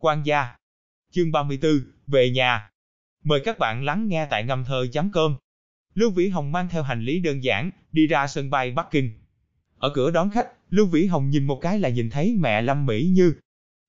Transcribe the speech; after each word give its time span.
Quan 0.00 0.22
gia. 0.26 0.56
Chương 1.12 1.32
34, 1.32 1.72
về 2.06 2.30
nhà. 2.30 2.70
Mời 3.24 3.40
các 3.44 3.58
bạn 3.58 3.84
lắng 3.84 4.08
nghe 4.08 4.26
tại 4.30 4.44
ngâm 4.44 4.64
thơ 4.64 4.86
chấm 4.92 5.12
cơm. 5.12 5.36
Lưu 5.94 6.10
Vĩ 6.10 6.28
Hồng 6.28 6.52
mang 6.52 6.68
theo 6.68 6.82
hành 6.82 7.02
lý 7.02 7.20
đơn 7.20 7.44
giản, 7.44 7.70
đi 7.92 8.06
ra 8.06 8.26
sân 8.26 8.50
bay 8.50 8.70
Bắc 8.70 8.90
Kinh. 8.90 9.12
Ở 9.78 9.90
cửa 9.94 10.10
đón 10.10 10.30
khách, 10.30 10.48
Lưu 10.70 10.86
Vĩ 10.86 11.06
Hồng 11.06 11.30
nhìn 11.30 11.44
một 11.44 11.58
cái 11.62 11.78
là 11.78 11.88
nhìn 11.88 12.10
thấy 12.10 12.36
mẹ 12.38 12.62
Lâm 12.62 12.86
Mỹ 12.86 13.10
Như. 13.12 13.34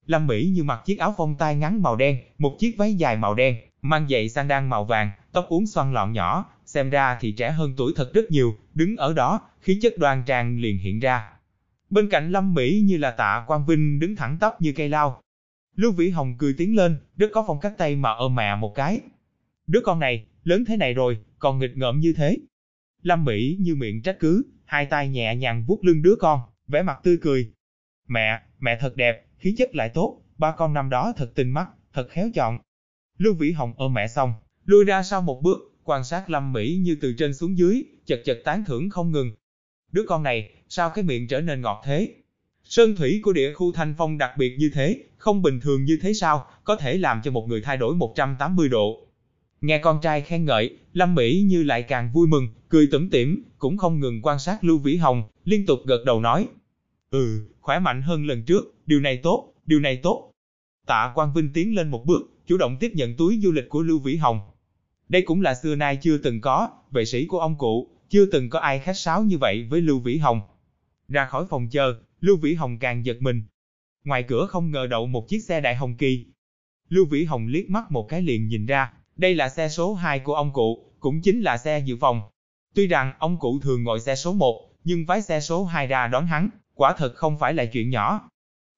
Lâm 0.05 0.27
Mỹ 0.27 0.51
Như 0.55 0.63
mặc 0.63 0.81
chiếc 0.85 0.99
áo 0.99 1.13
phông 1.17 1.35
tay 1.35 1.55
ngắn 1.55 1.81
màu 1.81 1.95
đen, 1.95 2.20
một 2.38 2.55
chiếc 2.60 2.76
váy 2.78 2.94
dài 2.94 3.18
màu 3.18 3.36
đen, 3.36 3.57
mang 3.82 4.07
giày 4.10 4.30
sandal 4.30 4.64
màu 4.64 4.86
vàng, 4.86 5.12
tóc 5.32 5.46
uốn 5.50 5.66
xoăn 5.68 5.94
lọn 5.94 6.14
nhỏ, 6.14 6.46
xem 6.66 6.89
ra 6.89 7.18
thì 7.21 7.32
trẻ 7.32 7.52
hơn 7.52 7.73
tuổi 7.78 7.94
thật 7.96 8.14
rất 8.14 8.32
nhiều, 8.32 8.57
đứng 8.73 8.96
ở 8.96 9.14
đó, 9.14 9.41
khí 9.62 9.80
chất 9.82 9.98
đoan 9.98 10.23
trang 10.26 10.60
liền 10.60 10.78
hiện 10.78 11.00
ra. 11.00 11.30
Bên 11.89 12.10
cạnh 12.10 12.32
Lâm 12.32 12.54
Mỹ 12.54 12.82
như 12.86 12.98
là 12.98 13.12
tạ 13.12 13.44
Quang 13.48 13.66
Vinh 13.66 14.00
đứng 14.00 14.16
thẳng 14.16 14.38
tắp 14.39 14.62
như 14.62 14.73
cây 14.76 14.89
lao. 14.89 15.21
Lưu 15.80 15.91
Vĩ 15.91 16.09
Hồng 16.09 16.36
cười 16.38 16.54
tiến 16.57 16.75
lên, 16.75 16.98
rất 17.18 17.27
có 17.34 17.43
phong 17.48 17.59
cách 17.59 17.73
tay 17.77 17.95
mà 17.95 18.12
ôm 18.12 18.35
mẹ 18.35 18.55
một 18.55 18.76
cái. 18.76 19.02
Đứa 19.67 19.80
con 19.84 19.99
này, 19.99 20.26
lớn 20.44 20.66
thế 20.67 20.77
này 20.77 20.94
rồi, 20.94 21.17
còn 21.40 21.59
nghịch 21.59 21.77
ngợm 21.77 21.99
như 21.99 22.13
thế. 22.13 22.38
Lâm 23.02 23.26
Mỹ 23.26 23.58
như 23.59 23.76
miệng 23.76 24.02
trách 24.02 24.17
cứ, 24.20 24.44
hai 24.66 24.86
tay 24.86 25.09
nhẹ 25.09 25.36
nhàng 25.36 25.66
vuốt 25.67 25.84
lưng 25.84 26.02
đứa 26.02 26.16
con, 26.20 26.41
vẻ 26.67 26.84
mặt 26.84 27.00
tươi 27.03 27.17
cười. 27.22 27.52
Mẹ, 28.08 28.41
mẹ 28.59 28.77
thật 28.81 28.95
đẹp, 28.95 29.26
khí 29.38 29.55
chất 29.58 29.76
lại 29.76 29.89
tốt, 29.89 30.22
ba 30.38 30.52
con 30.58 30.73
năm 30.73 30.89
đó 30.89 31.13
thật 31.17 31.31
tinh 31.36 31.50
mắt, 31.50 31.67
thật 31.94 32.08
khéo 32.09 32.30
chọn. 32.34 32.59
Lưu 33.17 33.34
Vĩ 33.34 33.52
Hồng 33.52 33.73
ôm 33.77 33.94
mẹ 33.94 34.08
xong, 34.08 34.34
lui 34.66 34.86
ra 34.86 35.03
sau 35.03 35.22
một 35.22 35.41
bước, 35.44 35.59
quan 35.84 36.03
sát 36.03 36.30
Lâm 36.30 36.53
Mỹ 36.53 36.80
như 36.81 36.98
từ 37.02 37.14
trên 37.17 37.34
xuống 37.34 37.58
dưới, 37.58 37.84
chật 38.05 38.22
chật 38.25 38.38
tán 38.44 38.66
thưởng 38.66 38.89
không 38.89 39.11
ngừng. 39.11 39.36
Đứa 39.91 40.03
con 40.08 40.23
này, 40.23 40.53
sao 40.70 40.89
cái 40.89 41.03
miệng 41.03 41.27
trở 41.27 41.41
nên 41.41 41.61
ngọt 41.61 41.81
thế? 41.86 42.14
Sơn 42.70 42.96
thủy 42.96 43.20
của 43.23 43.34
địa 43.34 43.54
khu 43.54 43.72
Thanh 43.72 43.94
Phong 43.98 44.18
đặc 44.18 44.32
biệt 44.38 44.55
như 44.59 44.72
thế, 44.73 45.04
không 45.18 45.41
bình 45.41 45.59
thường 45.59 45.86
như 45.86 46.00
thế 46.02 46.14
sao, 46.14 46.46
có 46.64 46.76
thể 46.76 46.98
làm 46.98 47.22
cho 47.23 47.32
một 47.32 47.48
người 47.48 47.62
thay 47.62 47.78
đổi 47.78 47.95
180 47.95 48.70
độ. 48.70 49.08
Nghe 49.62 49.80
con 49.80 50.02
trai 50.02 50.22
khen 50.22 50.45
ngợi, 50.45 50.78
Lâm 50.94 51.16
Mỹ 51.16 51.44
như 51.45 51.64
lại 51.64 51.84
càng 51.84 52.11
vui 52.14 52.28
mừng, 52.28 52.48
cười 52.70 52.88
tủm 52.92 53.09
tỉm, 53.09 53.44
cũng 53.58 53.78
không 53.78 54.00
ngừng 54.00 54.22
quan 54.22 54.39
sát 54.39 54.64
Lưu 54.64 54.78
Vĩ 54.78 54.95
Hồng, 54.95 55.23
liên 55.45 55.66
tục 55.66 55.80
gật 55.86 56.03
đầu 56.06 56.22
nói. 56.22 56.48
Ừ, 57.11 57.48
khỏe 57.61 57.80
mạnh 57.80 58.02
hơn 58.02 58.28
lần 58.28 58.44
trước, 58.44 58.76
điều 58.86 59.00
này 59.00 59.17
tốt, 59.17 59.54
điều 59.66 59.80
này 59.80 59.98
tốt. 60.04 60.31
Tạ 60.88 61.11
Quang 61.16 61.33
Vinh 61.33 61.54
tiến 61.54 61.76
lên 61.76 61.92
một 61.92 62.06
bước, 62.06 62.22
chủ 62.48 62.58
động 62.58 62.78
tiếp 62.80 62.92
nhận 62.95 63.16
túi 63.17 63.39
du 63.44 63.52
lịch 63.52 63.70
của 63.70 63.81
Lưu 63.81 64.00
Vĩ 64.00 64.16
Hồng. 64.16 64.39
Đây 65.09 65.22
cũng 65.22 65.42
là 65.42 65.56
xưa 65.56 65.76
nay 65.76 65.98
chưa 66.02 66.17
từng 66.17 66.42
có, 66.42 66.70
vệ 66.92 67.06
sĩ 67.06 67.26
của 67.26 67.39
ông 67.39 67.58
cụ, 67.58 67.89
chưa 68.09 68.26
từng 68.26 68.50
có 68.50 68.59
ai 68.59 68.80
khách 68.80 68.98
sáo 68.98 69.23
như 69.23 69.38
vậy 69.38 69.67
với 69.70 69.81
Lưu 69.81 70.00
Vĩ 70.00 70.17
Hồng. 70.17 70.42
Ra 71.08 71.26
khỏi 71.26 71.45
phòng 71.50 71.67
chờ, 71.70 71.95
Lưu 72.20 72.38
Vĩ 72.38 72.53
Hồng 72.53 72.80
càng 72.80 73.06
giật 73.06 73.17
mình. 73.20 73.44
Ngoài 74.03 74.23
cửa 74.23 74.45
không 74.45 74.72
ngờ 74.72 74.88
đậu 74.88 75.08
một 75.08 75.28
chiếc 75.30 75.39
xe 75.39 75.62
đại 75.62 75.75
hồng 75.75 75.98
kỳ. 75.98 76.26
Lưu 76.89 77.06
Vĩ 77.06 77.23
Hồng 77.23 77.48
liếc 77.48 77.70
mắt 77.70 77.92
một 77.92 78.08
cái 78.09 78.22
liền 78.22 78.48
nhìn 78.48 78.66
ra, 78.66 78.94
đây 79.16 79.36
là 79.36 79.50
xe 79.50 79.70
số 79.70 79.94
2 79.94 80.20
của 80.20 80.36
ông 80.36 80.53
cụ, 80.53 80.94
cũng 81.00 81.22
chính 81.22 81.42
là 81.42 81.58
xe 81.58 81.80
dự 81.80 81.98
phòng. 82.02 82.22
Tuy 82.76 82.88
rằng 82.88 83.14
ông 83.20 83.39
cụ 83.39 83.59
thường 83.59 83.84
ngồi 83.84 84.00
xe 84.00 84.16
số 84.16 84.34
1, 84.34 84.70
nhưng 84.84 85.06
vái 85.06 85.22
xe 85.22 85.39
số 85.39 85.66
2 85.66 85.88
ra 85.88 86.08
đón 86.08 86.26
hắn, 86.26 86.50
quả 86.73 86.95
thật 86.98 87.16
không 87.16 87.39
phải 87.39 87.53
là 87.53 87.66
chuyện 87.66 87.89
nhỏ. 87.89 88.30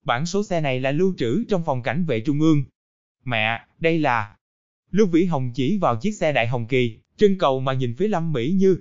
Bản 0.06 0.26
số 0.26 0.44
xe 0.44 0.62
này 0.62 0.80
là 0.80 0.92
lưu 0.92 1.14
trữ 1.18 1.44
trong 1.50 1.64
phòng 1.66 1.84
cảnh 1.84 2.06
vệ 2.06 2.20
trung 2.20 2.40
ương. 2.40 2.64
Mẹ, 3.26 3.66
đây 3.80 4.00
là... 4.00 4.36
Lưu 4.92 5.08
Vĩ 5.08 5.26
Hồng 5.26 5.52
chỉ 5.56 5.78
vào 5.78 5.96
chiếc 5.96 6.12
xe 6.12 6.32
đại 6.32 6.48
hồng 6.48 6.68
kỳ, 6.68 7.00
trưng 7.18 7.38
cầu 7.38 7.60
mà 7.60 7.74
nhìn 7.74 7.96
phía 7.98 8.08
Lâm 8.08 8.34
Mỹ 8.34 8.52
Như. 8.52 8.78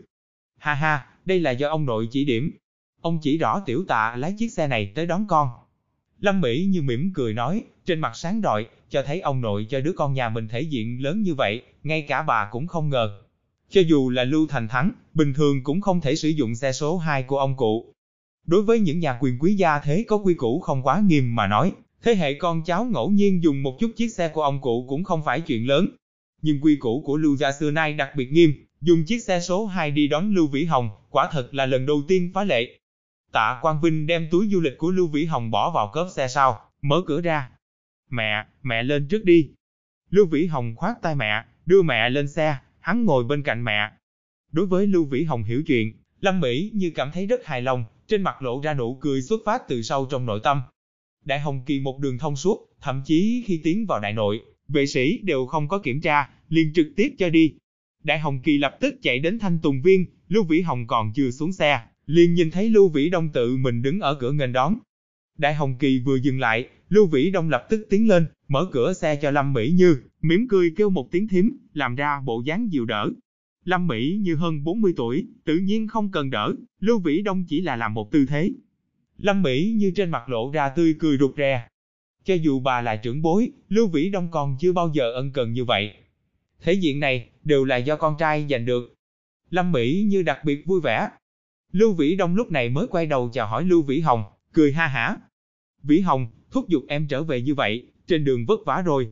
Ha 0.59 0.75
ha, 0.75 1.07
đây 1.25 1.41
là 1.41 1.51
do 1.51 1.69
ông 1.69 1.87
nội 1.87 2.09
chỉ 2.11 2.25
điểm. 2.25 2.51
Ông 3.01 3.19
chỉ 3.23 3.39
rõ 3.39 3.63
tiểu 3.67 3.85
tạ 3.89 4.17
lái 4.17 4.35
chiếc 4.39 4.49
xe 4.49 4.67
này 4.67 4.93
tới 4.95 5.07
đón 5.07 5.27
con. 5.29 5.49
Lâm 6.21 6.41
Mỹ 6.41 6.65
Như 6.65 6.83
mỉm 6.83 7.13
cười 7.15 7.35
nói, 7.35 7.65
trên 7.87 8.01
mặt 8.01 8.17
sáng 8.17 8.41
rọi, 8.45 8.67
cho 8.91 9.03
thấy 9.03 9.21
ông 9.21 9.41
nội 9.41 9.67
cho 9.71 9.81
đứa 9.81 9.93
con 9.93 10.15
nhà 10.15 10.29
mình 10.29 10.49
thể 10.49 10.61
diện 10.61 11.03
lớn 11.03 11.23
như 11.23 11.35
vậy, 11.35 11.63
ngay 11.83 12.03
cả 12.03 12.23
bà 12.23 12.49
cũng 12.51 12.67
không 12.67 12.91
ngờ. 12.91 13.21
Cho 13.71 13.81
dù 13.81 14.11
là 14.11 14.25
Lưu 14.25 14.47
Thành 14.47 14.69
Thắng, 14.69 14.93
bình 15.15 15.35
thường 15.35 15.65
cũng 15.65 15.81
không 15.81 16.01
thể 16.01 16.17
sử 16.17 16.29
dụng 16.29 16.55
xe 16.55 16.73
số 16.73 16.99
2 16.99 17.23
của 17.23 17.39
ông 17.39 17.57
cụ. 17.57 17.95
Đối 18.47 18.63
với 18.63 18.81
những 18.81 19.01
nhà 19.01 19.19
quyền 19.21 19.39
quý 19.39 19.55
gia 19.55 19.79
thế 19.79 20.05
có 20.09 20.17
quy 20.17 20.35
củ 20.35 20.61
không 20.61 20.83
quá 20.83 21.03
nghiêm 21.07 21.35
mà 21.35 21.47
nói, 21.47 21.73
thế 22.03 22.15
hệ 22.15 22.35
con 22.35 22.63
cháu 22.65 22.85
ngẫu 22.85 23.11
nhiên 23.11 23.43
dùng 23.43 23.63
một 23.63 23.77
chút 23.81 23.91
chiếc 23.97 24.09
xe 24.09 24.29
của 24.29 24.43
ông 24.43 24.61
cụ 24.61 24.87
cũng 24.89 25.05
không 25.05 25.23
phải 25.25 25.41
chuyện 25.41 25.67
lớn. 25.67 25.87
Nhưng 26.43 26.61
quy 26.61 26.77
củ 26.77 27.03
của 27.07 27.17
Lưu 27.17 27.37
gia 27.37 27.53
xưa 27.53 27.71
nay 27.71 27.93
đặc 27.93 28.11
biệt 28.17 28.33
nghiêm, 28.33 28.53
dùng 28.81 29.05
chiếc 29.05 29.19
xe 29.19 29.41
số 29.41 29.67
2 29.67 29.91
đi 29.91 30.09
đón 30.09 30.35
Lưu 30.35 30.47
Vĩ 30.47 30.65
Hồng, 30.65 30.91
quả 31.11 31.29
thật 31.33 31.55
là 31.55 31.67
lần 31.67 31.87
đầu 31.87 32.03
tiên 32.09 32.31
phá 32.35 32.45
lệ. 32.45 32.80
Tạ 33.33 33.59
Quang 33.63 33.81
Vinh 33.81 34.07
đem 34.07 34.29
túi 34.31 34.49
du 34.49 34.61
lịch 34.61 34.79
của 34.79 34.91
Lưu 34.91 35.07
Vĩ 35.07 35.25
Hồng 35.25 35.51
bỏ 35.51 35.71
vào 35.71 35.91
cốp 35.93 36.09
xe 36.11 36.29
sau, 36.29 36.61
mở 36.83 37.03
cửa 37.07 37.21
ra. 37.21 37.51
Mẹ, 38.11 38.47
mẹ 38.63 38.83
lên 38.83 39.09
trước 39.09 39.25
đi. 39.25 39.51
Lưu 40.11 40.27
Vĩ 40.27 40.47
Hồng 40.47 40.75
khoát 40.77 41.03
tay 41.03 41.15
mẹ, 41.15 41.45
đưa 41.67 41.83
mẹ 41.83 42.11
lên 42.11 42.29
xe, 42.29 42.59
hắn 42.81 43.05
ngồi 43.05 43.25
bên 43.25 43.43
cạnh 43.43 43.65
mẹ. 43.65 43.91
Đối 44.53 44.67
với 44.67 44.87
Lưu 44.87 45.05
Vĩ 45.05 45.25
Hồng 45.25 45.43
hiểu 45.43 45.63
chuyện, 45.67 45.93
Lâm 46.21 46.41
Mỹ 46.41 46.71
như 46.75 46.93
cảm 46.95 47.11
thấy 47.11 47.27
rất 47.27 47.47
hài 47.47 47.63
lòng, 47.63 47.85
trên 48.07 48.23
mặt 48.23 48.43
lộ 48.43 48.61
ra 48.61 48.75
nụ 48.75 48.99
cười 49.01 49.23
xuất 49.23 49.41
phát 49.47 49.63
từ 49.69 49.83
sâu 49.83 50.07
trong 50.11 50.27
nội 50.27 50.41
tâm. 50.43 50.63
Đại 51.25 51.41
Hồng 51.41 51.63
Kỳ 51.67 51.81
một 51.81 51.99
đường 51.99 52.19
thông 52.19 52.37
suốt, 52.37 52.59
thậm 52.81 53.03
chí 53.05 53.45
khi 53.47 53.61
tiến 53.65 53.87
vào 53.87 54.01
đại 54.01 54.13
nội, 54.13 54.41
vệ 54.69 54.87
sĩ 54.87 55.19
đều 55.23 55.47
không 55.47 55.69
có 55.69 55.79
kiểm 55.79 56.01
tra, 56.01 56.29
liền 56.49 56.73
trực 56.75 56.87
tiếp 56.97 57.15
cho 57.19 57.29
đi. 57.29 57.55
Đại 58.05 58.19
Hồng 58.19 58.43
Kỳ 58.43 58.59
lập 58.59 58.77
tức 58.81 58.95
chạy 59.03 59.19
đến 59.19 59.39
Thanh 59.39 59.59
Tùng 59.63 59.83
Viên, 59.83 60.07
Lưu 60.29 60.45
Vĩ 60.45 60.61
Hồng 60.61 60.87
còn 60.87 61.13
chưa 61.15 61.31
xuống 61.31 61.53
xe, 61.53 61.81
liền 62.11 62.35
nhìn 62.35 62.51
thấy 62.51 62.71
Lưu 62.71 62.89
Vĩ 62.89 63.11
Đông 63.11 63.29
tự 63.33 63.57
mình 63.57 63.83
đứng 63.83 64.01
ở 64.01 64.15
cửa 64.15 64.33
nghênh 64.33 64.53
đón. 64.53 64.79
Đại 65.39 65.55
Hồng 65.55 65.75
Kỳ 65.79 65.99
vừa 65.99 66.17
dừng 66.17 66.41
lại, 66.41 66.69
Lưu 66.89 67.07
Vĩ 67.07 67.31
Đông 67.31 67.51
lập 67.51 67.67
tức 67.71 67.87
tiến 67.91 68.09
lên, 68.09 68.27
mở 68.49 68.67
cửa 68.73 68.93
xe 68.93 69.17
cho 69.17 69.31
Lâm 69.31 69.53
Mỹ 69.53 69.71
Như, 69.71 69.97
mỉm 70.23 70.49
cười 70.49 70.73
kêu 70.77 70.91
một 70.91 71.09
tiếng 71.11 71.29
thím, 71.29 71.57
làm 71.73 71.95
ra 71.95 72.21
bộ 72.21 72.43
dáng 72.47 72.73
dịu 72.73 72.85
đỡ. 72.85 73.11
Lâm 73.65 73.87
Mỹ 73.87 74.19
Như 74.21 74.35
hơn 74.35 74.65
40 74.65 74.93
tuổi, 74.97 75.27
tự 75.45 75.57
nhiên 75.57 75.89
không 75.89 76.11
cần 76.11 76.31
đỡ, 76.31 76.55
Lưu 76.81 76.99
Vĩ 76.99 77.23
Đông 77.23 77.45
chỉ 77.49 77.61
là 77.61 77.77
làm 77.77 77.95
một 77.95 78.13
tư 78.13 78.27
thế. 78.29 78.51
Lâm 79.19 79.43
Mỹ 79.43 79.75
Như 79.77 79.93
trên 79.97 80.11
mặt 80.11 80.29
lộ 80.29 80.51
ra 80.51 80.69
tươi 80.69 80.95
cười 80.99 81.19
rụt 81.19 81.37
rè. 81.37 81.69
Cho 82.25 82.35
dù 82.35 82.61
bà 82.61 82.81
là 82.81 82.97
trưởng 82.97 83.23
bối, 83.23 83.51
Lưu 83.69 83.89
Vĩ 83.89 84.11
Đông 84.11 84.31
còn 84.31 84.57
chưa 84.61 84.73
bao 84.73 84.91
giờ 84.95 85.13
ân 85.13 85.33
cần 85.33 85.53
như 85.53 85.65
vậy. 85.65 85.95
Thể 86.63 86.73
diện 86.73 87.01
này, 87.01 87.29
đều 87.45 87.65
là 87.65 87.77
do 87.77 87.97
con 87.97 88.17
trai 88.19 88.47
giành 88.51 88.67
được. 88.67 88.95
Lâm 89.51 89.73
Mỹ 89.73 90.05
Như 90.07 90.23
đặc 90.23 90.39
biệt 90.45 90.67
vui 90.67 90.81
vẻ. 90.81 91.09
Lưu 91.73 91.93
Vĩ 91.93 92.17
Đông 92.17 92.37
lúc 92.37 92.51
này 92.51 92.69
mới 92.69 92.87
quay 92.87 93.07
đầu 93.07 93.31
chào 93.33 93.47
hỏi 93.47 93.65
Lưu 93.65 93.83
Vĩ 93.83 94.01
Hồng, 94.01 94.25
cười 94.53 94.73
ha 94.73 94.87
hả. 94.87 95.17
Vĩ 95.83 96.01
Hồng, 96.01 96.27
thúc 96.51 96.69
giục 96.69 96.85
em 96.89 97.07
trở 97.09 97.23
về 97.23 97.43
như 97.43 97.55
vậy, 97.55 97.87
trên 98.07 98.25
đường 98.25 98.47
vất 98.47 98.61
vả 98.67 98.83
rồi. 98.83 99.09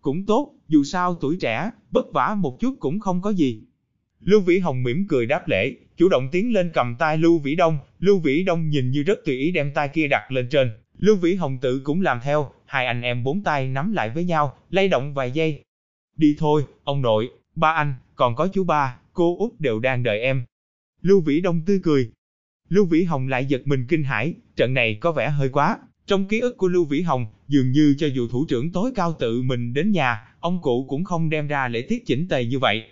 Cũng 0.00 0.26
tốt, 0.26 0.54
dù 0.68 0.84
sao 0.84 1.14
tuổi 1.20 1.36
trẻ, 1.40 1.70
vất 1.90 2.12
vả 2.12 2.34
một 2.34 2.60
chút 2.60 2.74
cũng 2.80 3.00
không 3.00 3.22
có 3.22 3.30
gì. 3.30 3.62
Lưu 4.20 4.40
Vĩ 4.40 4.58
Hồng 4.58 4.82
mỉm 4.82 5.06
cười 5.08 5.26
đáp 5.26 5.48
lễ, 5.48 5.74
chủ 5.96 6.08
động 6.08 6.28
tiến 6.32 6.52
lên 6.52 6.70
cầm 6.74 6.96
tay 6.98 7.18
Lưu 7.18 7.38
Vĩ 7.38 7.54
Đông, 7.54 7.78
Lưu 7.98 8.18
Vĩ 8.18 8.42
Đông 8.42 8.68
nhìn 8.68 8.90
như 8.90 9.02
rất 9.02 9.18
tùy 9.24 9.36
ý 9.36 9.50
đem 9.50 9.72
tay 9.74 9.88
kia 9.88 10.08
đặt 10.08 10.32
lên 10.32 10.48
trên, 10.50 10.70
Lưu 10.98 11.16
Vĩ 11.16 11.34
Hồng 11.34 11.58
tự 11.58 11.80
cũng 11.84 12.02
làm 12.02 12.20
theo, 12.22 12.50
hai 12.66 12.86
anh 12.86 13.02
em 13.02 13.24
bốn 13.24 13.42
tay 13.42 13.68
nắm 13.68 13.92
lại 13.92 14.10
với 14.10 14.24
nhau, 14.24 14.56
lay 14.70 14.88
động 14.88 15.14
vài 15.14 15.30
giây. 15.30 15.64
Đi 16.16 16.36
thôi, 16.38 16.64
ông 16.84 17.02
nội, 17.02 17.30
ba 17.54 17.72
anh, 17.72 17.94
còn 18.14 18.36
có 18.36 18.48
chú 18.52 18.64
ba, 18.64 18.98
cô 19.12 19.36
út 19.38 19.52
đều 19.58 19.78
đang 19.80 20.02
đợi 20.02 20.20
em. 20.20 20.44
Lưu 21.02 21.20
Vĩ 21.20 21.40
Đông 21.40 21.60
tươi 21.66 21.80
cười. 21.82 22.10
Lưu 22.68 22.86
Vĩ 22.86 23.04
Hồng 23.04 23.28
lại 23.28 23.46
giật 23.46 23.62
mình 23.64 23.86
kinh 23.88 24.02
hãi, 24.02 24.34
trận 24.56 24.74
này 24.74 24.98
có 25.00 25.12
vẻ 25.12 25.30
hơi 25.30 25.48
quá. 25.48 25.78
Trong 26.06 26.28
ký 26.28 26.40
ức 26.40 26.56
của 26.56 26.68
Lưu 26.68 26.84
Vĩ 26.84 27.00
Hồng, 27.00 27.26
dường 27.48 27.72
như 27.72 27.94
cho 27.98 28.06
dù 28.06 28.28
thủ 28.28 28.44
trưởng 28.48 28.72
tối 28.72 28.92
cao 28.94 29.16
tự 29.18 29.42
mình 29.42 29.72
đến 29.72 29.90
nhà, 29.90 30.34
ông 30.40 30.62
cụ 30.62 30.86
cũng 30.88 31.04
không 31.04 31.30
đem 31.30 31.46
ra 31.46 31.68
lễ 31.68 31.86
tiết 31.88 32.06
chỉnh 32.06 32.28
tề 32.28 32.44
như 32.44 32.58
vậy. 32.58 32.84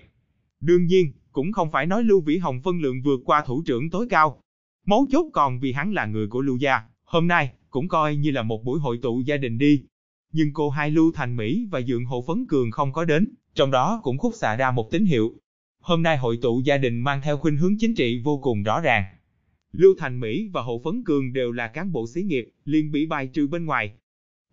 Đương 0.61 0.87
nhiên, 0.87 1.13
cũng 1.33 1.53
không 1.53 1.71
phải 1.71 1.87
nói 1.87 2.03
Lưu 2.03 2.21
Vĩ 2.21 2.39
Hồng 2.39 2.61
phân 2.65 2.81
lượng 2.81 3.03
vượt 3.03 3.21
qua 3.25 3.45
thủ 3.47 3.63
trưởng 3.67 3.91
tối 3.91 4.07
cao. 4.11 4.41
Mấu 4.87 5.07
chốt 5.11 5.27
còn 5.33 5.61
vì 5.61 5.73
hắn 5.73 5.93
là 5.93 6.07
người 6.07 6.27
của 6.27 6.41
Lưu 6.41 6.57
gia, 6.57 6.81
hôm 7.05 7.29
nay 7.29 7.53
cũng 7.71 7.89
coi 7.89 8.17
như 8.17 8.31
là 8.31 8.43
một 8.43 8.65
buổi 8.65 8.81
hội 8.81 8.99
tụ 9.03 9.23
gia 9.27 9.37
đình 9.37 9.59
đi. 9.59 9.83
Nhưng 10.33 10.53
cô 10.53 10.71
hai 10.71 10.91
Lưu 10.91 11.13
Thành 11.15 11.37
Mỹ 11.37 11.67
và 11.71 11.81
Dượng 11.83 12.05
Hồ 12.05 12.25
Phấn 12.27 12.47
Cường 12.49 12.71
không 12.71 12.93
có 12.93 13.05
đến, 13.05 13.35
trong 13.55 13.71
đó 13.71 14.01
cũng 14.03 14.19
khúc 14.19 14.35
xạ 14.35 14.57
ra 14.57 14.71
một 14.71 14.91
tín 14.91 15.05
hiệu. 15.05 15.35
Hôm 15.81 16.03
nay 16.03 16.17
hội 16.17 16.39
tụ 16.43 16.61
gia 16.65 16.79
đình 16.79 17.01
mang 17.01 17.21
theo 17.25 17.39
khuynh 17.39 17.57
hướng 17.57 17.79
chính 17.79 17.95
trị 17.95 18.21
vô 18.25 18.39
cùng 18.43 18.63
rõ 18.63 18.81
ràng. 18.81 19.05
Lưu 19.73 19.95
Thành 19.99 20.21
Mỹ 20.21 20.49
và 20.53 20.63
Hộ 20.63 20.81
Phấn 20.85 21.05
Cường 21.05 21.33
đều 21.33 21.53
là 21.53 21.69
cán 21.69 21.93
bộ 21.93 22.07
xí 22.15 22.23
nghiệp, 22.23 22.51
liền 22.65 22.93
bị 22.93 23.07
bài 23.07 23.27
trừ 23.27 23.47
bên 23.47 23.65
ngoài. 23.65 23.93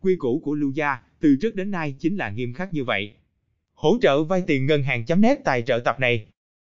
Quy 0.02 0.16
củ 0.16 0.42
của 0.44 0.54
Lưu 0.54 0.72
gia, 0.72 0.98
từ 1.20 1.36
trước 1.42 1.56
đến 1.56 1.72
nay 1.72 1.96
chính 2.00 2.16
là 2.16 2.30
nghiêm 2.30 2.54
khắc 2.54 2.74
như 2.74 2.84
vậy. 2.84 3.14
Hỗ 3.74 3.98
trợ 4.02 4.24
vay 4.24 4.44
tiền 4.48 4.66
ngân 4.66 4.84
hàng 4.84 5.06
chấm 5.06 5.22
nét 5.22 5.40
tài 5.46 5.62
trợ 5.62 5.80
tập 5.80 6.00
này. 6.00 6.28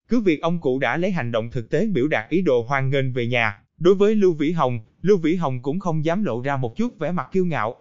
Cứ 0.08 0.20
việc 0.20 0.42
ông 0.42 0.62
cụ 0.62 0.80
đã 0.80 0.98
lấy 0.98 1.12
hành 1.12 1.32
động 1.32 1.50
thực 1.52 1.70
tế 1.70 1.88
biểu 1.88 2.08
đạt 2.08 2.30
ý 2.30 2.42
đồ 2.42 2.66
hoan 2.68 2.90
nghênh 2.90 3.14
về 3.14 3.28
nhà, 3.28 3.64
đối 3.78 3.96
với 3.96 4.16
Lưu 4.16 4.34
Vĩ 4.34 4.52
Hồng, 4.52 4.80
Lưu 5.02 5.18
Vĩ 5.18 5.36
Hồng 5.36 5.62
cũng 5.62 5.80
không 5.80 6.06
dám 6.06 6.24
lộ 6.24 6.42
ra 6.42 6.58
một 6.58 6.78
chút 6.78 7.00
vẻ 7.00 7.12
mặt 7.12 7.28
kiêu 7.32 7.46
ngạo. 7.46 7.76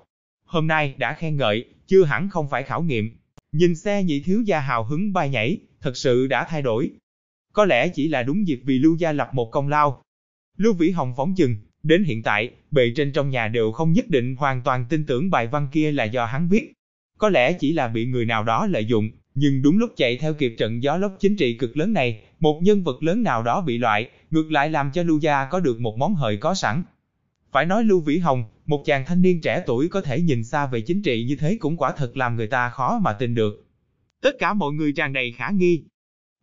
Hôm 0.45 0.67
nay 0.67 0.95
đã 0.99 1.15
khen 1.15 1.37
ngợi, 1.37 1.65
chưa 1.87 2.05
hẳn 2.05 2.29
không 2.29 2.49
phải 2.49 2.63
khảo 2.63 2.83
nghiệm. 2.83 3.11
Nhìn 3.59 3.75
xe 3.75 4.03
nhị 4.03 4.21
thiếu 4.21 4.43
gia 4.43 4.61
hào 4.61 4.85
hứng 4.85 5.13
bay 5.13 5.31
nhảy, 5.31 5.59
thật 5.81 5.97
sự 5.97 6.27
đã 6.27 6.47
thay 6.51 6.63
đổi. 6.63 6.91
Có 7.53 7.65
lẽ 7.65 7.89
chỉ 7.89 8.09
là 8.09 8.23
đúng 8.23 8.47
dịp 8.49 8.61
vì 8.65 8.79
Lưu 8.79 8.97
gia 8.97 9.13
lập 9.13 9.31
một 9.33 9.51
công 9.51 9.69
lao. 9.69 10.03
Lưu 10.57 10.73
Vĩ 10.73 10.91
Hồng 10.91 11.15
phóng 11.17 11.35
chừng, 11.35 11.57
Đến 11.83 12.05
hiện 12.05 12.23
tại, 12.23 12.51
bề 12.71 12.93
trên 12.97 13.13
trong 13.13 13.31
nhà 13.31 13.49
đều 13.49 13.73
không 13.73 13.93
nhất 13.93 14.09
định 14.09 14.37
hoàn 14.37 14.63
toàn 14.63 14.87
tin 14.89 15.07
tưởng 15.07 15.31
bài 15.31 15.47
văn 15.47 15.69
kia 15.73 15.93
là 15.93 16.05
do 16.05 16.27
hắn 16.27 16.49
viết. 16.49 16.73
Có 17.19 17.29
lẽ 17.29 17.53
chỉ 17.53 17.73
là 17.73 17.89
bị 17.89 18.07
người 18.07 18.25
nào 18.25 18.45
đó 18.45 18.67
lợi 18.67 18.85
dụng, 18.87 19.11
nhưng 19.35 19.63
đúng 19.63 19.79
lúc 19.79 19.91
chạy 19.97 20.17
theo 20.17 20.35
kịp 20.35 20.55
trận 20.59 20.83
gió 20.83 20.97
lốc 20.97 21.17
chính 21.21 21.37
trị 21.37 21.57
cực 21.59 21.77
lớn 21.77 21.93
này, 21.93 22.21
một 22.41 22.61
nhân 22.63 22.85
vật 22.85 23.03
lớn 23.03 23.23
nào 23.23 23.43
đó 23.43 23.61
bị 23.61 23.79
loại, 23.79 24.09
ngược 24.31 24.53
lại 24.53 24.71
làm 24.71 24.91
cho 24.93 25.03
Lưu 25.03 25.19
Gia 25.19 25.49
có 25.51 25.61
được 25.61 25.81
một 25.81 25.99
món 25.99 26.15
hời 26.15 26.37
có 26.37 26.55
sẵn. 26.55 26.83
Phải 27.59 27.67
nói 27.67 27.85
Lưu 27.85 28.01
Vĩ 28.01 28.19
Hồng, 28.19 28.45
một 28.67 28.83
chàng 28.85 29.05
thanh 29.07 29.23
niên 29.23 29.41
trẻ 29.41 29.63
tuổi 29.67 29.89
có 29.89 30.01
thể 30.01 30.21
nhìn 30.21 30.45
xa 30.45 30.67
về 30.67 30.81
chính 30.81 31.03
trị 31.03 31.25
như 31.29 31.37
thế 31.37 31.57
cũng 31.61 31.77
quả 31.77 31.93
thật 31.97 32.17
làm 32.17 32.37
người 32.37 32.47
ta 32.47 32.71
khó 32.71 33.01
mà 33.03 33.13
tin 33.13 33.35
được. 33.35 33.67
Tất 34.23 34.31
cả 34.39 34.55
mọi 34.55 34.73
người 34.73 34.93
tràn 34.93 35.13
đầy 35.13 35.33
khả 35.33 35.51
nghi. 35.51 35.85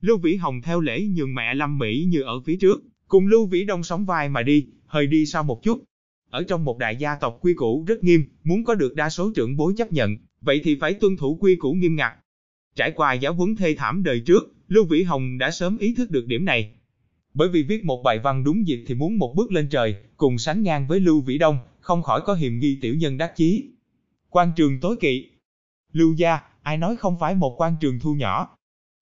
Lưu 0.01 0.17
Vĩ 0.17 0.35
Hồng 0.35 0.61
theo 0.61 0.81
lễ 0.81 1.01
nhường 1.01 1.35
mẹ 1.35 1.53
Lâm 1.53 1.77
Mỹ 1.77 2.05
như 2.07 2.21
ở 2.21 2.39
phía 2.45 2.57
trước, 2.61 2.83
cùng 3.07 3.27
Lưu 3.27 3.45
Vĩ 3.45 3.63
Đông 3.63 3.83
sóng 3.83 4.05
vai 4.05 4.29
mà 4.29 4.41
đi, 4.41 4.67
hơi 4.85 5.07
đi 5.07 5.25
sau 5.25 5.43
một 5.43 5.63
chút. 5.63 5.83
Ở 6.29 6.43
trong 6.43 6.65
một 6.65 6.77
đại 6.77 6.95
gia 6.95 7.15
tộc 7.15 7.37
quy 7.41 7.53
củ 7.53 7.83
rất 7.87 8.03
nghiêm, 8.03 8.23
muốn 8.43 8.63
có 8.63 8.75
được 8.75 8.95
đa 8.95 9.09
số 9.09 9.31
trưởng 9.35 9.57
bối 9.57 9.73
chấp 9.77 9.91
nhận, 9.91 10.17
vậy 10.41 10.61
thì 10.63 10.75
phải 10.75 10.93
tuân 10.93 11.17
thủ 11.17 11.37
quy 11.41 11.55
củ 11.55 11.73
nghiêm 11.73 11.95
ngặt. 11.95 12.13
Trải 12.75 12.91
qua 12.91 13.13
giáo 13.13 13.33
huấn 13.33 13.55
thê 13.55 13.75
thảm 13.75 14.03
đời 14.03 14.19
trước, 14.19 14.53
Lưu 14.67 14.85
Vĩ 14.85 15.03
Hồng 15.03 15.37
đã 15.37 15.51
sớm 15.51 15.77
ý 15.77 15.93
thức 15.93 16.11
được 16.11 16.25
điểm 16.27 16.45
này. 16.45 16.71
Bởi 17.35 17.49
vì 17.49 17.63
viết 17.63 17.85
một 17.85 18.03
bài 18.03 18.19
văn 18.19 18.43
đúng 18.43 18.67
dịp 18.67 18.83
thì 18.87 18.95
muốn 18.95 19.17
một 19.17 19.33
bước 19.35 19.51
lên 19.51 19.69
trời, 19.69 19.95
cùng 20.17 20.37
sánh 20.37 20.63
ngang 20.63 20.87
với 20.87 20.99
Lưu 20.99 21.21
Vĩ 21.21 21.37
Đông, 21.37 21.59
không 21.79 22.03
khỏi 22.03 22.21
có 22.25 22.33
hiềm 22.33 22.59
nghi 22.59 22.77
tiểu 22.81 22.95
nhân 22.95 23.17
đắc 23.17 23.35
chí. 23.35 23.69
Quan 24.29 24.51
trường 24.55 24.79
tối 24.79 24.95
kỵ. 24.99 25.29
Lưu 25.91 26.13
gia, 26.13 26.39
ai 26.61 26.77
nói 26.77 26.95
không 26.95 27.19
phải 27.19 27.35
một 27.35 27.61
quan 27.61 27.75
trường 27.79 27.99
thu 27.99 28.13
nhỏ. 28.13 28.57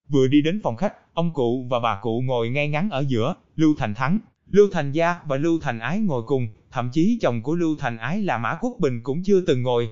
Vừa 0.10 0.28
đi 0.28 0.42
đến 0.42 0.62
phòng 0.64 0.76
khách, 0.76 0.94
ông 1.14 1.34
cụ 1.34 1.68
và 1.70 1.80
bà 1.80 2.00
cụ 2.02 2.22
ngồi 2.22 2.50
ngay 2.50 2.68
ngắn 2.68 2.90
ở 2.90 3.06
giữa, 3.08 3.36
Lưu 3.56 3.76
Thành 3.78 3.94
Thắng, 3.94 4.20
Lưu 4.48 4.68
Thành 4.72 4.92
Gia 4.92 5.16
và 5.26 5.38
Lưu 5.38 5.60
Thành 5.62 5.80
Ái 5.80 6.00
ngồi 6.00 6.24
cùng, 6.28 6.48
thậm 6.72 6.90
chí 6.94 7.18
chồng 7.22 7.42
của 7.42 7.56
Lưu 7.56 7.76
Thành 7.80 7.98
Ái 7.98 8.22
là 8.22 8.38
Mã 8.38 8.58
Quốc 8.62 8.78
Bình 8.80 9.04
cũng 9.04 9.24
chưa 9.24 9.42
từng 9.42 9.62
ngồi. 9.62 9.90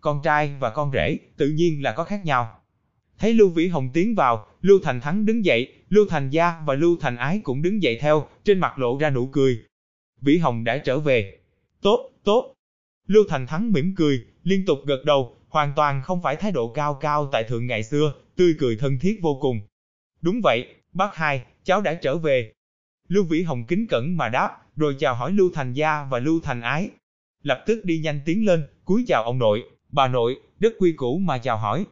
Con 0.00 0.20
trai 0.22 0.56
và 0.60 0.70
con 0.70 0.90
rể, 0.92 1.18
tự 1.36 1.48
nhiên 1.48 1.82
là 1.82 1.92
có 1.92 2.04
khác 2.04 2.24
nhau. 2.24 2.58
Thấy 3.24 3.34
Lưu 3.34 3.48
Vĩ 3.48 3.68
Hồng 3.68 3.90
tiến 3.92 4.14
vào, 4.14 4.46
Lưu 4.62 4.78
Thành 4.82 5.00
Thắng 5.00 5.26
đứng 5.26 5.44
dậy, 5.44 5.72
Lưu 5.88 6.06
Thành 6.08 6.30
Gia 6.30 6.62
và 6.66 6.74
Lưu 6.74 6.96
Thành 7.00 7.16
Ái 7.16 7.40
cũng 7.44 7.62
đứng 7.62 7.82
dậy 7.82 7.98
theo, 8.00 8.28
trên 8.44 8.58
mặt 8.58 8.78
lộ 8.78 8.98
ra 8.98 9.10
nụ 9.10 9.26
cười. 9.26 9.58
Vĩ 10.20 10.38
Hồng 10.38 10.64
đã 10.64 10.78
trở 10.78 10.98
về. 10.98 11.38
Tốt, 11.82 12.10
tốt. 12.24 12.54
Lưu 13.06 13.24
Thành 13.28 13.46
Thắng 13.46 13.72
mỉm 13.72 13.94
cười, 13.96 14.24
liên 14.42 14.66
tục 14.66 14.78
gật 14.86 15.04
đầu, 15.04 15.36
hoàn 15.48 15.72
toàn 15.76 16.02
không 16.02 16.22
phải 16.22 16.36
thái 16.36 16.52
độ 16.52 16.68
cao 16.68 16.94
cao 16.94 17.28
tại 17.32 17.44
thượng 17.44 17.66
ngày 17.66 17.82
xưa, 17.82 18.14
tươi 18.36 18.54
cười 18.58 18.76
thân 18.76 18.98
thiết 18.98 19.18
vô 19.22 19.38
cùng. 19.40 19.60
Đúng 20.20 20.40
vậy, 20.42 20.66
bác 20.92 21.14
hai, 21.14 21.44
cháu 21.64 21.80
đã 21.80 21.94
trở 21.94 22.18
về. 22.18 22.52
Lưu 23.08 23.24
Vĩ 23.24 23.42
Hồng 23.42 23.64
kính 23.68 23.86
cẩn 23.86 24.16
mà 24.16 24.28
đáp, 24.28 24.58
rồi 24.76 24.96
chào 24.98 25.14
hỏi 25.14 25.32
Lưu 25.32 25.50
Thành 25.54 25.72
Gia 25.72 26.04
và 26.10 26.18
Lưu 26.18 26.40
Thành 26.42 26.60
Ái. 26.60 26.90
Lập 27.42 27.64
tức 27.66 27.84
đi 27.84 27.98
nhanh 27.98 28.20
tiến 28.24 28.46
lên, 28.46 28.66
cúi 28.84 29.04
chào 29.08 29.24
ông 29.24 29.38
nội, 29.38 29.62
bà 29.88 30.08
nội, 30.08 30.36
rất 30.60 30.72
quy 30.78 30.92
củ 30.92 31.18
mà 31.18 31.38
chào 31.38 31.58
hỏi. 31.58 31.84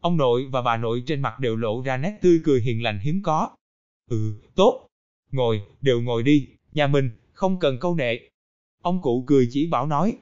Ông 0.00 0.16
nội 0.16 0.48
và 0.50 0.62
bà 0.62 0.76
nội 0.76 1.02
trên 1.06 1.20
mặt 1.20 1.40
đều 1.40 1.56
lộ 1.56 1.82
ra 1.82 1.96
nét 1.96 2.18
tươi 2.20 2.40
cười 2.44 2.60
hiền 2.60 2.82
lành 2.82 2.98
hiếm 2.98 3.20
có. 3.22 3.50
Ừ, 4.10 4.34
tốt. 4.54 4.86
Ngồi, 5.32 5.62
đều 5.80 6.00
ngồi 6.00 6.22
đi, 6.22 6.48
nhà 6.72 6.86
mình, 6.86 7.10
không 7.32 7.58
cần 7.58 7.78
câu 7.80 7.94
nệ. 7.94 8.28
Ông 8.82 9.02
cụ 9.02 9.24
cười 9.26 9.48
chỉ 9.50 9.66
bảo 9.66 9.86
nói. 9.86 10.16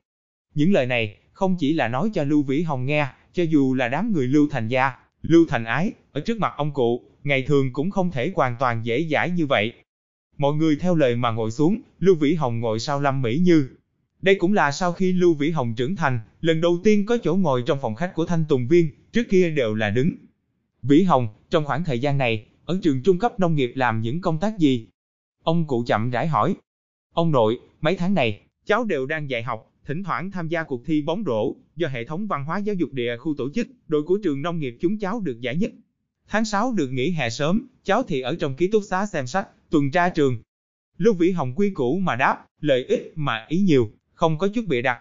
Những 0.55 0.73
lời 0.73 0.87
này, 0.87 1.19
không 1.33 1.57
chỉ 1.59 1.73
là 1.73 1.89
nói 1.89 2.11
cho 2.15 2.25
Lưu 2.25 2.43
Vĩ 2.43 2.63
Hồng 2.63 2.87
nghe, 2.87 3.07
cho 3.33 3.43
dù 3.43 3.75
là 3.75 3.89
đám 3.89 4.13
người 4.13 4.27
Lưu 4.27 4.49
Thành 4.51 4.69
Gia, 4.69 4.93
Lưu 5.23 5.47
Thành 5.49 5.65
Ái, 5.65 5.93
ở 6.13 6.21
trước 6.21 6.39
mặt 6.39 6.53
ông 6.57 6.73
cụ, 6.73 7.03
ngày 7.25 7.43
thường 7.43 7.73
cũng 7.73 7.91
không 7.91 8.11
thể 8.11 8.33
hoàn 8.35 8.57
toàn 8.59 8.87
dễ 8.87 9.09
dãi 9.11 9.31
như 9.31 9.47
vậy. 9.47 9.73
Mọi 10.37 10.55
người 10.55 10.77
theo 10.77 10.95
lời 10.95 11.17
mà 11.17 11.31
ngồi 11.31 11.51
xuống, 11.51 11.81
Lưu 11.99 12.15
Vĩ 12.15 12.35
Hồng 12.35 12.61
ngồi 12.61 12.79
sau 12.79 13.01
Lâm 13.01 13.23
Mỹ 13.23 13.39
Như. 13.39 13.69
Đây 14.23 14.35
cũng 14.35 14.53
là 14.53 14.73
sau 14.73 14.93
khi 14.93 15.13
Lưu 15.13 15.35
Vĩ 15.35 15.51
Hồng 15.51 15.75
trưởng 15.75 15.97
thành, 15.97 16.21
lần 16.41 16.61
đầu 16.61 16.79
tiên 16.85 17.07
có 17.07 17.19
chỗ 17.23 17.37
ngồi 17.37 17.63
trong 17.67 17.79
phòng 17.83 17.95
khách 17.95 18.15
của 18.15 18.27
Thanh 18.27 18.45
Tùng 18.49 18.69
Viên, 18.69 18.91
trước 19.13 19.23
kia 19.29 19.51
đều 19.51 19.75
là 19.75 19.91
đứng. 19.91 20.13
Vĩ 20.83 21.03
Hồng, 21.03 21.29
trong 21.51 21.65
khoảng 21.65 21.85
thời 21.85 21.99
gian 21.99 22.19
này, 22.19 22.47
ở 22.65 22.79
trường 22.83 23.03
trung 23.03 23.19
cấp 23.19 23.41
nông 23.41 23.55
nghiệp 23.55 23.73
làm 23.75 24.01
những 24.01 24.21
công 24.21 24.39
tác 24.41 24.59
gì? 24.59 24.89
Ông 25.43 25.67
cụ 25.67 25.85
chậm 25.87 26.11
rãi 26.11 26.27
hỏi. 26.27 26.57
Ông 27.15 27.33
nội, 27.33 27.59
mấy 27.81 27.97
tháng 27.97 28.15
này, 28.15 28.41
cháu 28.67 28.85
đều 28.85 29.07
đang 29.07 29.31
dạy 29.31 29.43
học, 29.43 29.73
thỉnh 29.87 30.05
thoảng 30.05 30.31
tham 30.31 30.49
gia 30.49 30.63
cuộc 30.63 30.87
thi 30.87 31.03
bóng 31.03 31.23
rổ, 31.27 31.55
do 31.77 31.89
hệ 31.89 32.05
thống 32.05 32.27
văn 32.27 32.45
hóa 32.45 32.59
giáo 32.59 32.75
dục 32.75 32.93
địa 32.93 33.17
khu 33.17 33.35
tổ 33.39 33.51
chức, 33.55 33.69
đội 33.89 34.03
của 34.03 34.19
trường 34.25 34.43
nông 34.43 34.61
nghiệp 34.61 34.77
chúng 34.81 34.99
cháu 34.99 35.21
được 35.21 35.41
giải 35.41 35.57
nhất. 35.57 35.73
Tháng 36.29 36.45
6 36.45 36.73
được 36.73 36.89
nghỉ 36.89 37.11
hè 37.11 37.31
sớm, 37.31 37.67
cháu 37.85 38.03
thì 38.03 38.21
ở 38.21 38.37
trong 38.41 38.55
ký 38.55 38.69
túc 38.69 38.83
xá 38.85 39.07
xem 39.07 39.27
sách, 39.27 39.49
tuần 39.71 39.91
tra 39.91 40.09
trường. 40.09 40.39
Lưu 40.97 41.15
Vĩ 41.15 41.31
Hồng 41.31 41.53
quy 41.57 41.71
củ 41.71 41.99
mà 41.99 42.17
đáp, 42.17 42.47
lợi 42.61 42.85
ích 42.85 43.13
mà 43.15 43.47
ý 43.49 43.61
nhiều, 43.61 43.91
không 44.19 44.39
có 44.39 44.49
chút 44.49 44.65
bịa 44.69 44.83
đặt. 44.83 45.01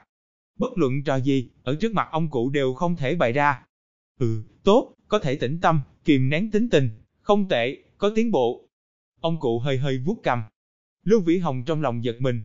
Bất 0.60 0.78
luận 0.78 1.04
trò 1.04 1.16
gì, 1.16 1.50
ở 1.64 1.76
trước 1.76 1.94
mặt 1.94 2.08
ông 2.12 2.30
cụ 2.30 2.50
đều 2.50 2.74
không 2.74 2.96
thể 2.96 3.16
bày 3.16 3.34
ra. 3.34 3.64
Ừ, 4.20 4.44
tốt, 4.64 4.94
có 5.08 5.20
thể 5.20 5.36
tĩnh 5.36 5.60
tâm, 5.62 5.82
kìm 6.06 6.30
nén 6.30 6.52
tính 6.52 6.70
tình, 6.70 6.90
không 7.22 7.50
tệ, 7.50 7.78
có 7.98 8.12
tiến 8.16 8.32
bộ. 8.32 8.70
Ông 9.22 9.40
cụ 9.40 9.60
hơi 9.60 9.78
hơi 9.78 9.98
vuốt 9.98 10.20
cầm. 10.24 10.44
Lưu 11.04 11.22
Vĩ 11.22 11.38
Hồng 11.38 11.64
trong 11.66 11.82
lòng 11.82 12.04
giật 12.04 12.16
mình. 12.20 12.42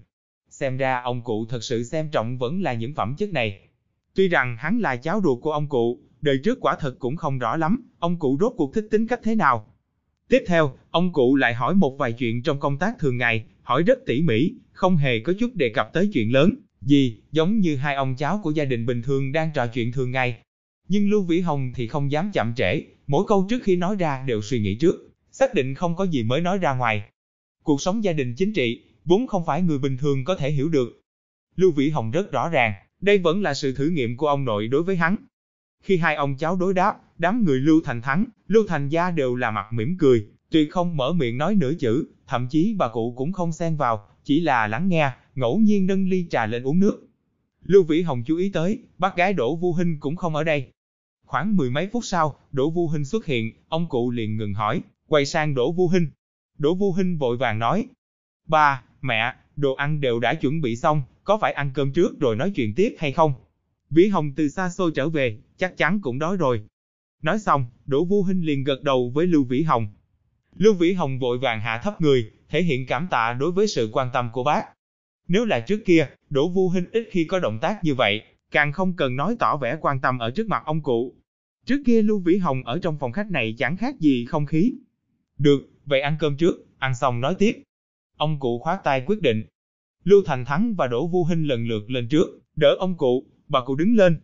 Xem 0.51 0.77
ra 0.77 1.01
ông 1.03 1.23
cụ 1.23 1.47
thật 1.49 1.65
sự 1.65 1.85
xem 1.85 2.11
trọng 2.11 2.39
vẫn 2.39 2.63
là 2.63 2.73
những 2.73 2.95
phẩm 2.95 3.15
chất 3.19 3.33
này. 3.33 3.69
Tuy 4.15 4.29
rằng 4.29 4.57
hắn 4.57 4.79
là 4.79 4.97
cháu 4.97 5.21
ruột 5.25 5.43
của 5.43 5.53
ông 5.53 5.69
cụ, 5.69 6.01
đời 6.21 6.41
trước 6.45 6.59
quả 6.61 6.77
thật 6.81 6.97
cũng 6.99 7.17
không 7.17 7.39
rõ 7.39 7.57
lắm, 7.57 7.91
ông 7.99 8.19
cụ 8.19 8.37
rốt 8.41 8.53
cuộc 8.57 8.75
thích 8.75 8.87
tính 8.91 9.07
cách 9.07 9.21
thế 9.23 9.35
nào. 9.35 9.67
Tiếp 10.29 10.45
theo, 10.47 10.77
ông 10.91 11.13
cụ 11.13 11.37
lại 11.37 11.55
hỏi 11.55 11.75
một 11.75 11.97
vài 11.99 12.13
chuyện 12.13 12.43
trong 12.43 12.61
công 12.61 12.79
tác 12.79 12.99
thường 12.99 13.17
ngày, 13.17 13.47
hỏi 13.63 13.83
rất 13.83 13.99
tỉ 14.07 14.23
mỉ, 14.23 14.55
không 14.73 14.97
hề 14.97 15.21
có 15.21 15.33
chút 15.41 15.55
đề 15.55 15.69
cập 15.69 15.93
tới 15.93 16.11
chuyện 16.13 16.33
lớn, 16.33 16.55
gì, 16.81 17.21
giống 17.33 17.59
như 17.59 17.77
hai 17.77 17.95
ông 17.95 18.17
cháu 18.17 18.41
của 18.43 18.51
gia 18.51 18.65
đình 18.65 18.87
bình 18.87 19.03
thường 19.03 19.33
đang 19.33 19.51
trò 19.55 19.67
chuyện 19.67 19.93
thường 19.93 20.11
ngày. 20.11 20.37
Nhưng 20.89 21.11
Lưu 21.11 21.23
Vĩ 21.23 21.41
Hồng 21.41 21.73
thì 21.75 21.87
không 21.87 22.13
dám 22.13 22.31
chậm 22.33 22.53
trễ, 22.57 22.83
mỗi 23.07 23.25
câu 23.29 23.47
trước 23.51 23.63
khi 23.63 23.77
nói 23.77 23.97
ra 23.99 24.25
đều 24.27 24.43
suy 24.43 24.61
nghĩ 24.61 24.75
trước, 24.75 25.11
xác 25.31 25.55
định 25.55 25.75
không 25.75 25.97
có 25.97 26.05
gì 26.05 26.23
mới 26.23 26.41
nói 26.41 26.59
ra 26.59 26.75
ngoài. 26.75 27.03
Cuộc 27.63 27.81
sống 27.81 28.05
gia 28.05 28.13
đình 28.13 28.35
chính 28.35 28.53
trị, 28.53 28.83
vốn 29.05 29.27
không 29.27 29.47
phải 29.47 29.63
người 29.63 29.79
bình 29.79 29.97
thường 29.97 30.25
có 30.25 30.35
thể 30.35 30.51
hiểu 30.51 30.69
được. 30.69 31.01
Lưu 31.57 31.71
Vĩ 31.73 31.91
Hồng 31.91 32.11
rất 32.11 32.33
rõ 32.33 32.49
ràng, 32.49 32.73
đây 33.01 33.19
vẫn 33.19 33.43
là 33.43 33.55
sự 33.55 33.75
thử 33.75 33.89
nghiệm 33.89 34.17
của 34.17 34.27
ông 34.27 34.45
nội 34.45 34.69
đối 34.69 34.83
với 34.83 34.97
hắn. 34.97 35.17
Khi 35.83 35.97
hai 35.97 36.15
ông 36.15 36.37
cháu 36.37 36.57
đối 36.57 36.75
đáp, 36.75 37.01
đám 37.19 37.45
người 37.45 37.61
Lưu 37.61 37.81
Thành 37.85 38.03
Thắng, 38.03 38.25
Lưu 38.49 38.65
Thành 38.69 38.89
Gia 38.89 39.11
đều 39.11 39.37
là 39.37 39.51
mặt 39.51 39.67
mỉm 39.73 39.97
cười, 39.99 40.27
tuyệt 40.51 40.71
không 40.71 40.97
mở 40.97 41.13
miệng 41.13 41.39
nói 41.39 41.55
nửa 41.55 41.75
chữ, 41.75 42.07
thậm 42.33 42.49
chí 42.49 42.75
bà 42.79 42.89
cụ 42.89 43.15
cũng 43.17 43.33
không 43.33 43.53
xen 43.53 43.77
vào, 43.77 44.07
chỉ 44.25 44.41
là 44.41 44.67
lắng 44.67 44.89
nghe, 44.89 45.11
ngẫu 45.35 45.59
nhiên 45.59 45.87
nâng 45.87 46.09
ly 46.09 46.27
trà 46.31 46.47
lên 46.47 46.63
uống 46.63 46.79
nước. 46.79 47.09
Lưu 47.63 47.83
Vĩ 47.83 48.03
Hồng 48.03 48.23
chú 48.27 48.37
ý 48.37 48.51
tới, 48.51 48.79
bác 48.99 49.17
gái 49.17 49.33
Đỗ 49.33 49.57
Vu 49.57 49.75
Hinh 49.75 50.01
cũng 50.01 50.17
không 50.17 50.37
ở 50.37 50.45
đây. 50.45 50.69
Khoảng 51.27 51.57
mười 51.57 51.71
mấy 51.71 51.89
phút 51.93 52.05
sau, 52.05 52.35
Đỗ 52.53 52.71
Vu 52.71 52.89
Hinh 52.89 53.05
xuất 53.05 53.27
hiện, 53.27 53.53
ông 53.69 53.89
cụ 53.89 54.11
liền 54.11 54.37
ngừng 54.37 54.55
hỏi, 54.55 54.81
quay 55.09 55.27
sang 55.27 55.55
Đỗ 55.55 55.73
Vu 55.73 55.89
Hinh. 55.89 56.07
Đỗ 56.59 56.75
Vu 56.75 56.93
Hinh 56.93 57.19
vội 57.19 57.37
vàng 57.37 57.59
nói, 57.59 57.87
ba, 58.47 58.83
mẹ, 59.01 59.35
đồ 59.57 59.75
ăn 59.75 60.01
đều 60.01 60.21
đã 60.21 60.35
chuẩn 60.35 60.61
bị 60.61 60.77
xong, 60.77 61.03
có 61.25 61.39
phải 61.39 61.53
ăn 61.53 61.71
cơm 61.75 61.93
trước 61.93 62.21
rồi 62.21 62.37
nói 62.37 62.53
chuyện 62.55 62.75
tiếp 62.75 62.95
hay 62.99 63.13
không? 63.13 63.35
Vĩ 63.91 64.09
Hồng 64.09 64.33
từ 64.37 64.49
xa 64.49 64.69
xôi 64.69 64.91
trở 64.95 65.09
về, 65.09 65.39
chắc 65.57 65.77
chắn 65.77 66.01
cũng 66.01 66.19
đói 66.19 66.37
rồi. 66.37 66.63
Nói 67.23 67.39
xong, 67.39 67.67
Đỗ 67.87 68.05
Vu 68.05 68.23
Hinh 68.23 68.47
liền 68.47 68.65
gật 68.65 68.83
đầu 68.83 69.11
với 69.15 69.27
Lưu 69.27 69.45
Vĩ 69.45 69.63
Hồng. 69.63 69.87
Lưu 70.57 70.75
Vĩ 70.75 70.93
Hồng 70.93 71.19
vội 71.19 71.39
vàng 71.39 71.61
hạ 71.61 71.81
thấp 71.83 72.01
người, 72.01 72.31
thể 72.49 72.63
hiện 72.63 72.87
cảm 72.87 73.09
tạ 73.11 73.33
đối 73.33 73.53
với 73.53 73.67
sự 73.67 73.91
quan 73.93 74.09
tâm 74.13 74.31
của 74.33 74.45
bác. 74.45 74.65
Nếu 75.29 75.45
là 75.45 75.61
trước 75.61 75.81
kia, 75.85 76.09
Đỗ 76.31 76.49
Vu 76.49 76.71
Hinh 76.71 76.85
ít 76.93 77.09
khi 77.11 77.25
có 77.25 77.39
động 77.39 77.59
tác 77.63 77.85
như 77.85 77.95
vậy, 77.95 78.23
càng 78.51 78.73
không 78.73 78.97
cần 78.97 79.17
nói 79.17 79.37
tỏ 79.39 79.57
vẻ 79.57 79.77
quan 79.81 80.01
tâm 80.01 80.19
ở 80.19 80.31
trước 80.31 80.49
mặt 80.49 80.63
ông 80.67 80.83
cụ. 80.83 81.15
Trước 81.67 81.83
kia 81.87 82.03
Lưu 82.03 82.19
Vĩ 82.19 82.37
Hồng 82.37 82.65
ở 82.65 82.79
trong 82.79 82.99
phòng 82.99 83.13
khách 83.13 83.31
này 83.31 83.55
chẳng 83.59 83.77
khác 83.77 84.01
gì 84.01 84.25
không 84.25 84.47
khí. 84.47 84.73
Được, 85.39 85.71
vậy 85.85 86.01
ăn 86.01 86.17
cơm 86.21 86.37
trước, 86.37 86.67
ăn 86.79 86.95
xong 86.95 87.21
nói 87.21 87.35
tiếp. 87.39 87.63
Ông 88.17 88.41
cụ 88.41 88.59
khoát 88.59 88.85
tay 88.85 89.03
quyết 89.07 89.23
định. 89.23 89.45
Lưu 90.05 90.23
Thành 90.27 90.45
Thắng 90.45 90.75
và 90.75 90.87
Đỗ 90.87 91.07
Vu 91.07 91.25
Hinh 91.25 91.49
lần 91.49 91.69
lượt 91.69 91.91
lên 91.91 92.09
trước, 92.09 92.27
đỡ 92.57 92.77
ông 92.79 92.97
cụ, 92.97 93.27
bà 93.49 93.61
cụ 93.65 93.75
đứng 93.75 93.97
lên. 93.97 94.21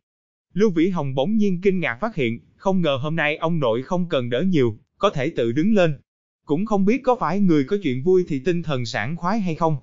Lưu 0.55 0.71
Vĩ 0.71 0.89
Hồng 0.89 1.15
bỗng 1.15 1.37
nhiên 1.37 1.61
kinh 1.63 1.81
ngạc 1.81 1.99
phát 2.01 2.15
hiện, 2.15 2.41
không 2.57 2.81
ngờ 2.81 2.99
hôm 3.03 3.17
nay 3.17 3.37
ông 3.37 3.61
nội 3.61 3.83
không 3.83 4.09
cần 4.09 4.31
đỡ 4.31 4.43
nhiều, 4.43 4.79
có 4.99 5.11
thể 5.11 5.31
tự 5.37 5.53
đứng 5.53 5.75
lên. 5.75 5.99
Cũng 6.49 6.67
không 6.67 6.85
biết 6.85 7.01
có 7.05 7.17
phải 7.21 7.41
người 7.41 7.65
có 7.65 7.77
chuyện 7.83 8.03
vui 8.03 8.25
thì 8.29 8.43
tinh 8.45 8.63
thần 8.63 8.87
sảng 8.87 9.17
khoái 9.17 9.41
hay 9.41 9.55
không. 9.55 9.77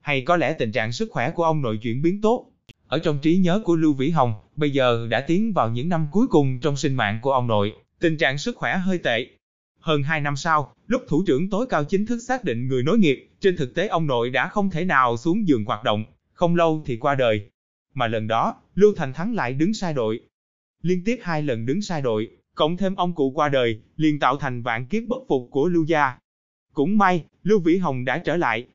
Hay 0.00 0.22
có 0.22 0.36
lẽ 0.36 0.52
tình 0.52 0.72
trạng 0.72 0.92
sức 0.92 1.08
khỏe 1.12 1.30
của 1.30 1.44
ông 1.44 1.62
nội 1.62 1.78
chuyển 1.82 2.02
biến 2.02 2.20
tốt. 2.20 2.50
Ở 2.86 2.98
trong 2.98 3.18
trí 3.18 3.36
nhớ 3.36 3.60
của 3.64 3.76
Lưu 3.76 3.92
Vĩ 3.92 4.10
Hồng, 4.10 4.34
bây 4.56 4.70
giờ 4.70 5.06
đã 5.10 5.20
tiến 5.20 5.52
vào 5.52 5.70
những 5.70 5.88
năm 5.88 6.06
cuối 6.12 6.26
cùng 6.26 6.60
trong 6.60 6.76
sinh 6.76 6.94
mạng 6.94 7.18
của 7.22 7.32
ông 7.32 7.46
nội, 7.46 7.72
tình 8.00 8.16
trạng 8.16 8.38
sức 8.38 8.56
khỏe 8.56 8.76
hơi 8.76 8.98
tệ. 8.98 9.26
Hơn 9.80 10.02
2 10.02 10.20
năm 10.20 10.36
sau, 10.36 10.74
lúc 10.86 11.02
thủ 11.08 11.22
trưởng 11.26 11.50
tối 11.50 11.66
cao 11.68 11.84
chính 11.84 12.06
thức 12.06 12.18
xác 12.18 12.44
định 12.44 12.68
người 12.68 12.82
nối 12.82 12.98
nghiệp, 12.98 13.28
trên 13.40 13.56
thực 13.56 13.74
tế 13.74 13.86
ông 13.86 14.06
nội 14.06 14.30
đã 14.30 14.48
không 14.48 14.70
thể 14.70 14.84
nào 14.84 15.16
xuống 15.16 15.48
giường 15.48 15.64
hoạt 15.64 15.84
động, 15.84 16.04
không 16.32 16.56
lâu 16.56 16.82
thì 16.86 16.96
qua 16.96 17.14
đời. 17.14 17.50
Mà 17.94 18.06
lần 18.06 18.26
đó, 18.26 18.54
Lưu 18.74 18.94
Thành 18.96 19.12
Thắng 19.12 19.34
lại 19.34 19.52
đứng 19.52 19.74
sai 19.74 19.94
đội. 19.94 20.20
Liên 20.82 21.04
tiếp 21.04 21.18
hai 21.22 21.42
lần 21.42 21.66
đứng 21.66 21.82
sai 21.82 22.02
đội, 22.02 22.30
cộng 22.54 22.76
thêm 22.76 22.94
ông 22.94 23.14
cụ 23.14 23.30
qua 23.30 23.48
đời, 23.48 23.80
liền 23.96 24.18
tạo 24.18 24.36
thành 24.36 24.62
vạn 24.62 24.86
kiếp 24.86 25.02
bất 25.08 25.18
phục 25.28 25.48
của 25.50 25.68
Lưu 25.68 25.84
gia. 25.84 26.18
Cũng 26.74 26.98
may, 26.98 27.24
Lưu 27.42 27.60
Vĩ 27.60 27.76
Hồng 27.76 28.04
đã 28.04 28.18
trở 28.18 28.36
lại. 28.36 28.66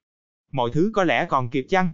Mọi 0.52 0.70
thứ 0.74 0.92
có 0.94 1.04
lẽ 1.04 1.26
còn 1.30 1.50
kịp 1.50 1.66
chăng? 1.70 1.90